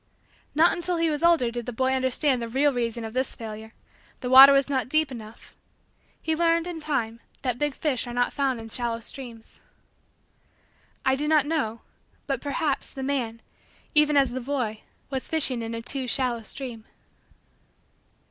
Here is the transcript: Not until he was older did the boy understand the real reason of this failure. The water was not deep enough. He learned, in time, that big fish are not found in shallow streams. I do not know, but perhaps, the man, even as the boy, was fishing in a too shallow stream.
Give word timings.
Not 0.55 0.73
until 0.73 0.97
he 0.97 1.11
was 1.11 1.21
older 1.21 1.51
did 1.51 1.67
the 1.67 1.71
boy 1.71 1.93
understand 1.93 2.41
the 2.41 2.47
real 2.47 2.73
reason 2.73 3.05
of 3.05 3.13
this 3.13 3.35
failure. 3.35 3.71
The 4.21 4.31
water 4.31 4.51
was 4.51 4.67
not 4.67 4.89
deep 4.89 5.11
enough. 5.11 5.55
He 6.19 6.35
learned, 6.35 6.65
in 6.65 6.79
time, 6.79 7.19
that 7.43 7.59
big 7.59 7.75
fish 7.75 8.07
are 8.07 8.13
not 8.15 8.33
found 8.33 8.59
in 8.59 8.67
shallow 8.69 8.99
streams. 8.99 9.59
I 11.05 11.15
do 11.15 11.27
not 11.27 11.45
know, 11.45 11.81
but 12.25 12.41
perhaps, 12.41 12.89
the 12.89 13.03
man, 13.03 13.43
even 13.93 14.17
as 14.17 14.31
the 14.31 14.41
boy, 14.41 14.81
was 15.11 15.29
fishing 15.29 15.61
in 15.61 15.75
a 15.75 15.83
too 15.83 16.07
shallow 16.07 16.41
stream. 16.41 16.85